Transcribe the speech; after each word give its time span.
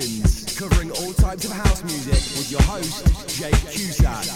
sessions, 0.00 0.58
covering 0.58 0.90
all 0.90 1.12
types 1.14 1.44
of 1.44 1.52
house 1.52 1.82
music 1.84 2.14
with 2.36 2.50
your 2.50 2.62
host, 2.62 3.38
Jake 3.38 3.54
Cusack. 3.70 4.35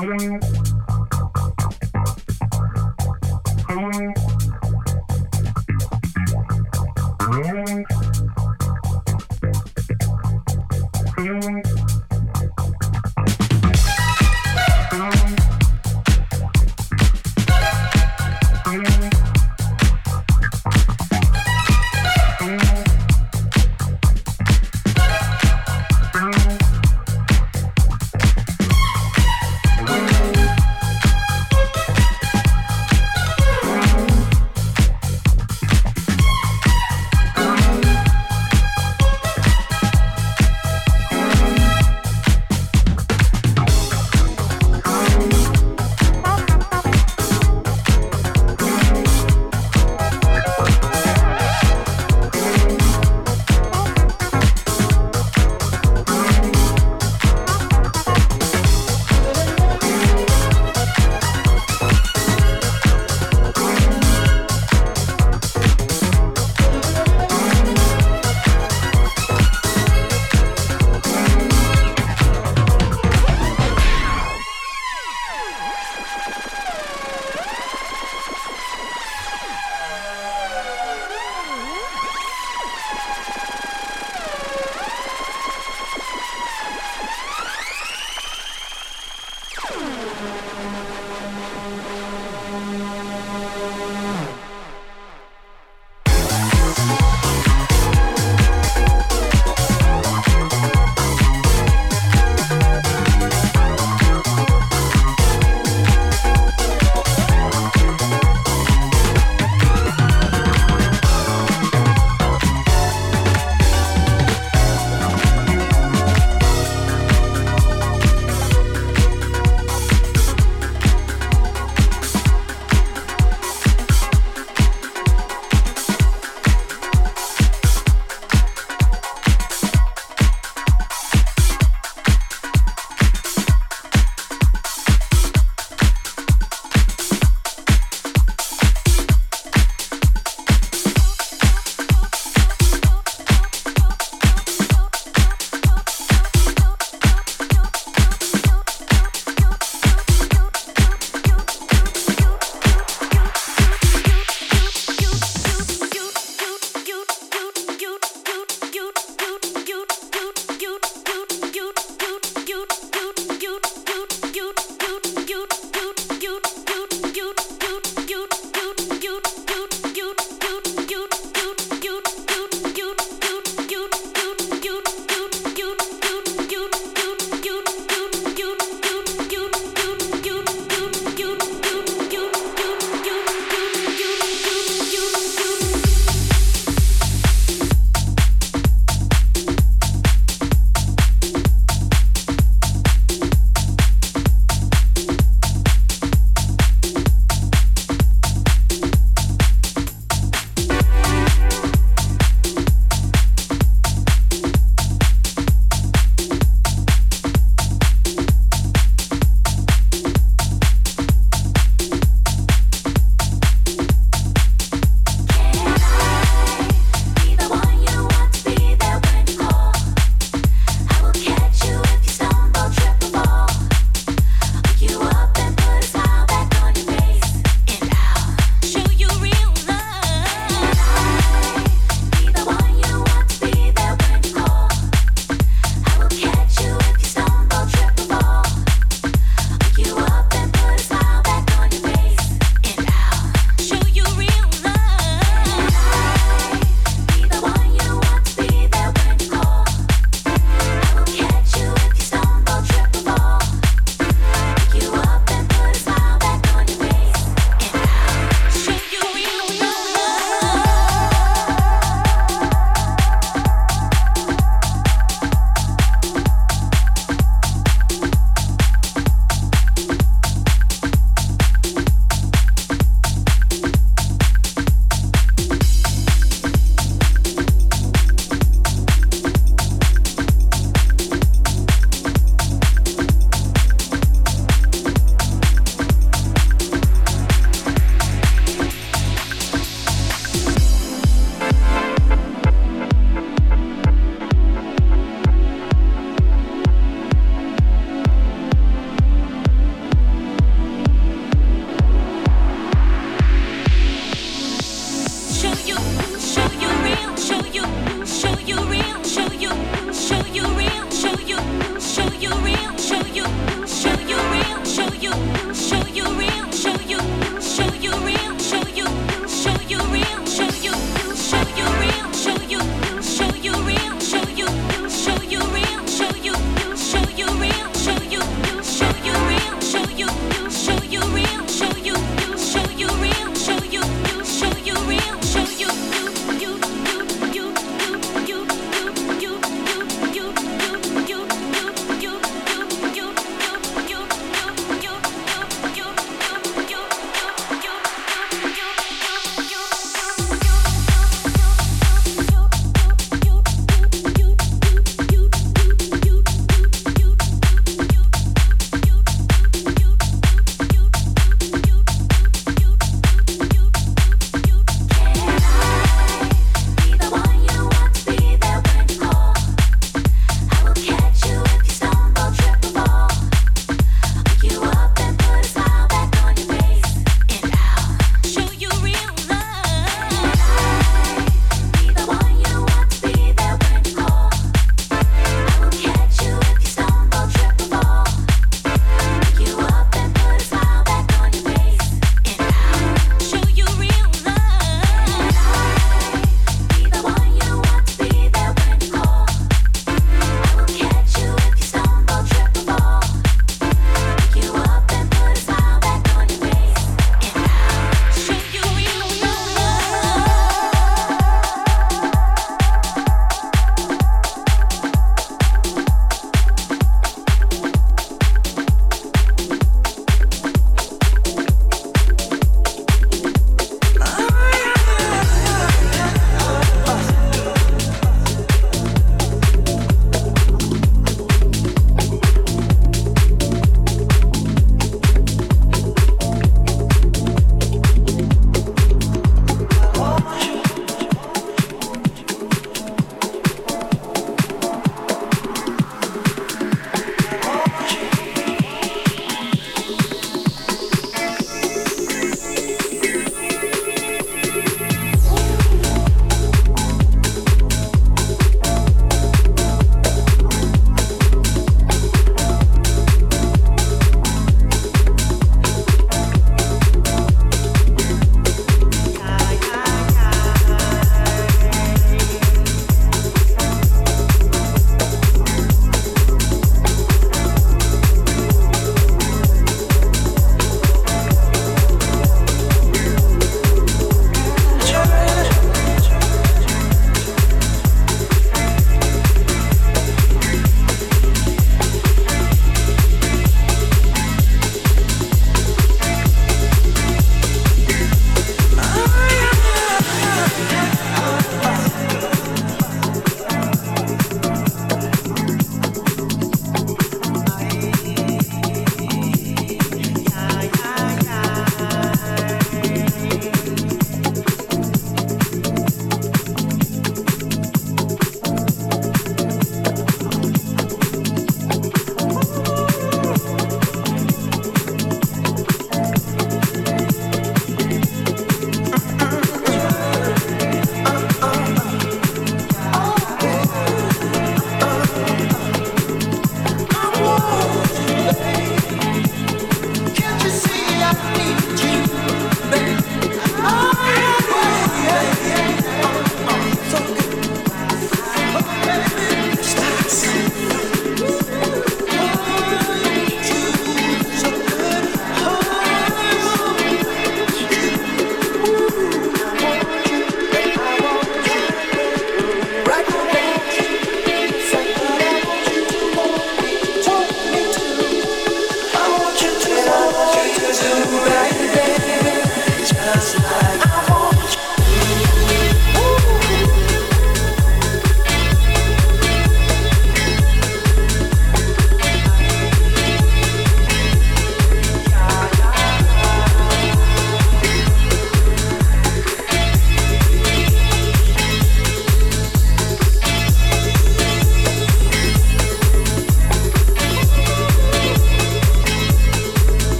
Thank. 0.00 0.67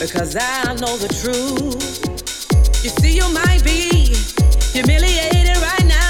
because 0.00 0.34
I 0.34 0.72
know 0.80 0.96
the 0.96 1.08
truth. 1.08 2.00
You 2.82 2.88
see, 2.88 3.16
you 3.16 3.28
might 3.34 3.62
be 3.62 4.14
humiliated 4.72 5.58
right 5.58 5.86
now. 5.86 6.09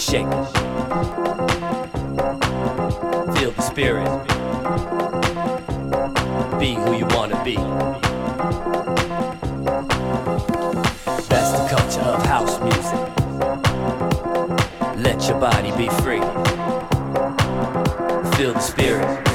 Shake. 0.00 0.22
Feel 3.36 3.50
the 3.50 3.60
spirit. 3.60 4.08
Be 6.58 6.74
who 6.74 6.94
you 6.94 7.06
wanna 7.10 7.42
be. 7.44 7.56
That's 11.28 11.52
the 11.52 11.66
culture 11.68 12.00
of 12.00 12.22
house 12.24 12.58
music. 12.60 13.00
Let 14.96 15.28
your 15.28 15.38
body 15.38 15.70
be 15.76 15.88
free. 16.00 16.20
Feel 18.36 18.54
the 18.54 18.60
spirit. 18.60 19.29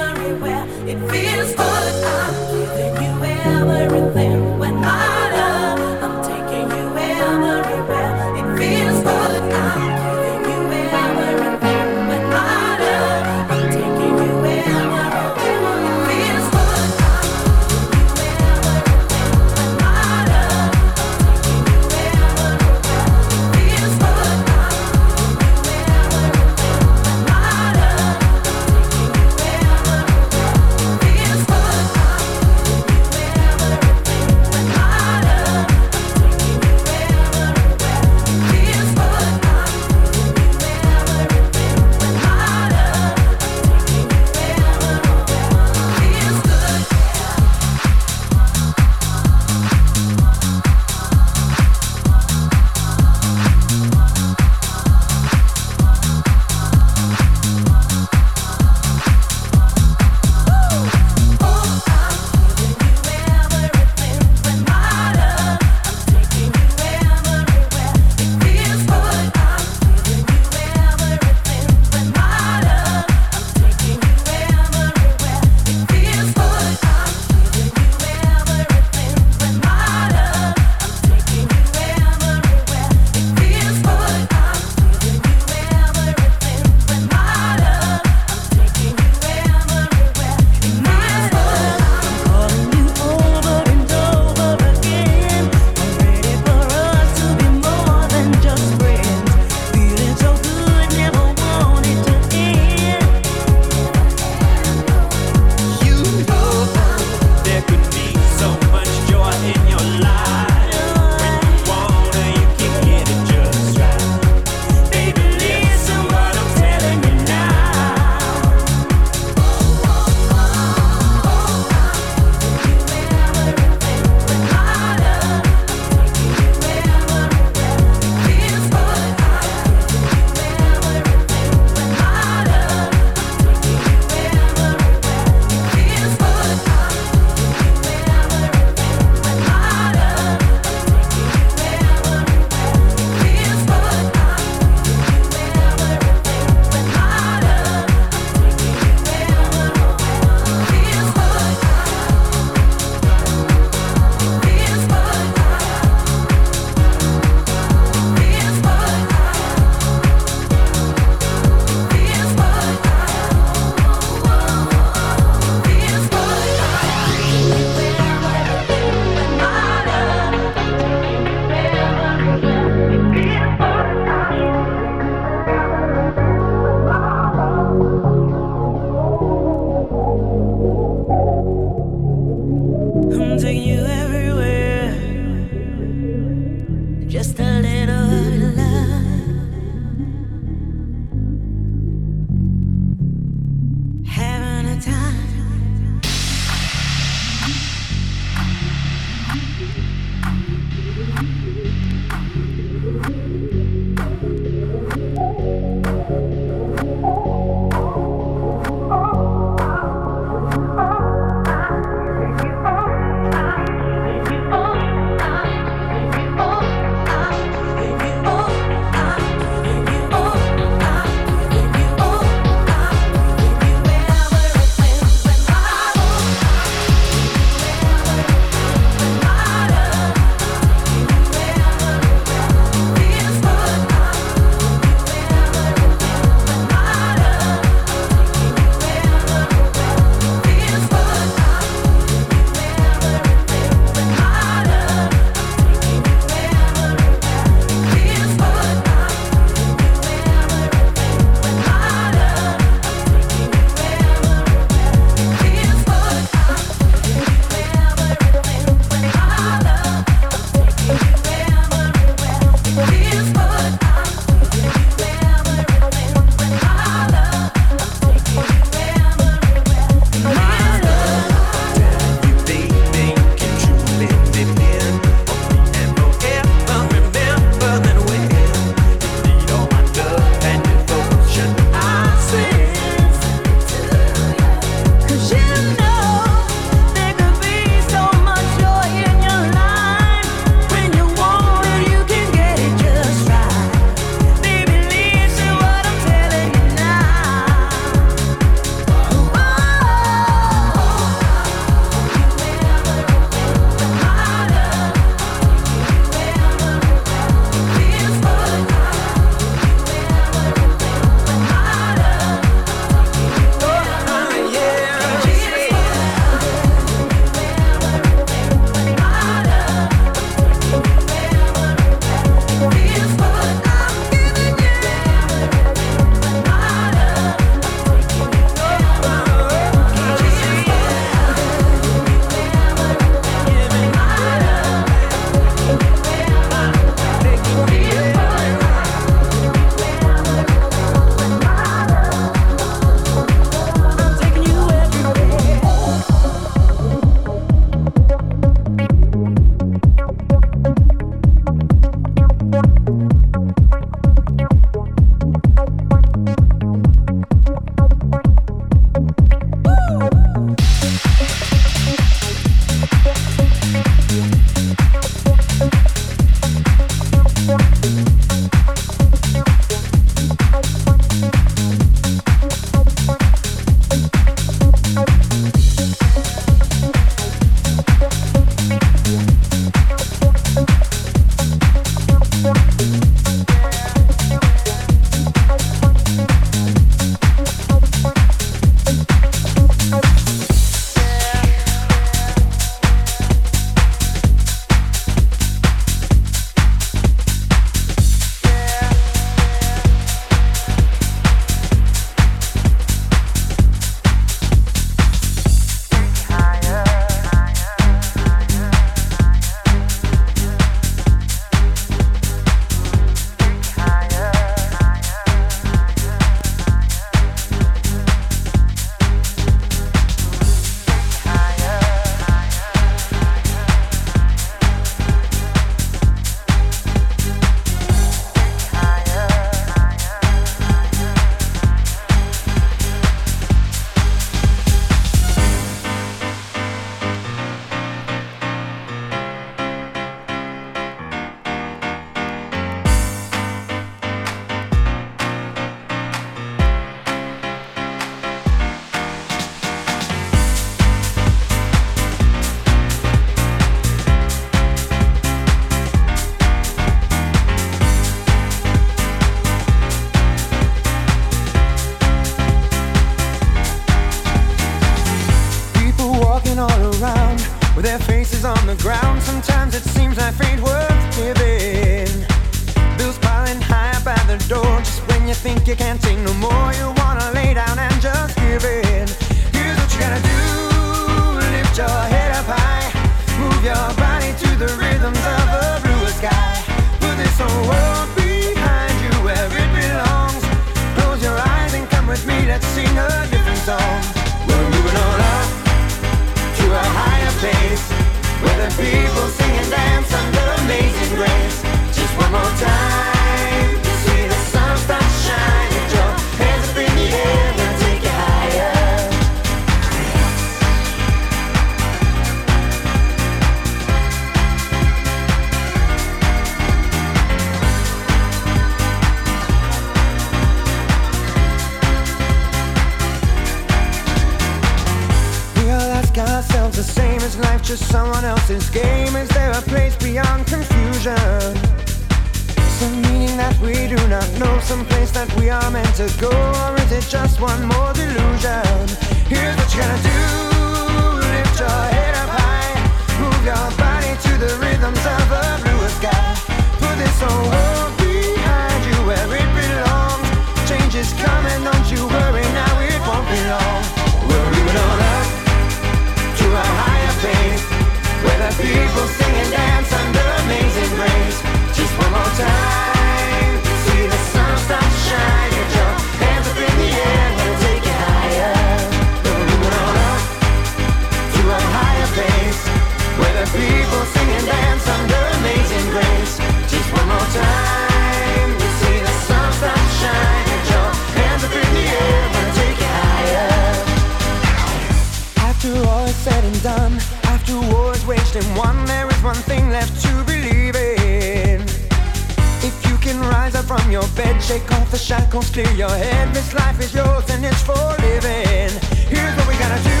bed, 594.14 594.40
shake 594.42 594.70
off 594.72 594.90
the 594.90 594.98
shackles, 594.98 595.50
clear 595.50 595.70
your 595.72 595.90
head. 595.90 596.34
This 596.34 596.54
life 596.54 596.78
is 596.80 596.94
yours 596.94 597.24
and 597.30 597.44
it's 597.44 597.62
for 597.62 597.74
living. 598.00 598.70
Here's 599.10 599.34
what 599.36 599.46
we 599.48 599.56
gotta 599.58 599.82
do: 599.82 600.00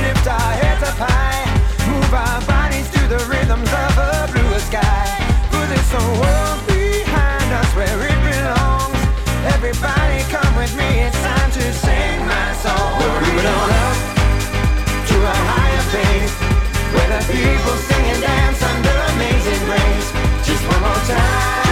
lift 0.00 0.26
our 0.26 0.52
heads 0.60 0.82
up 0.82 0.96
high, 0.96 1.44
move 1.88 2.12
our 2.12 2.40
bodies 2.46 2.88
to 2.96 3.00
the 3.08 3.20
rhythms 3.28 3.68
of 3.68 3.92
a 3.98 4.28
bluer 4.32 4.60
sky. 4.60 5.04
Put 5.52 5.66
this 5.68 5.88
whole 5.92 6.16
world 6.22 6.60
behind 6.66 7.48
us 7.52 7.70
where 7.76 7.98
it 8.08 8.20
belongs. 8.24 9.00
Everybody, 9.54 10.24
come 10.32 10.52
with 10.56 10.72
me. 10.76 11.04
It's 11.04 11.20
time 11.20 11.50
to 11.50 11.64
sing 11.84 12.18
my 12.24 12.48
song. 12.64 12.88
We're 13.00 13.20
moving 13.20 13.48
on 13.48 13.70
up 13.84 13.96
to 15.08 15.16
a 15.20 15.36
higher 15.52 15.84
place 15.92 16.34
where 16.94 17.08
the 17.12 17.20
people 17.28 17.76
sing 17.88 18.06
and 18.12 18.20
dance 18.22 18.60
under 18.62 18.96
amazing 19.12 19.60
grace. 19.68 20.08
Just 20.46 20.64
one 20.72 20.80
more 20.80 21.04
time. 21.04 21.63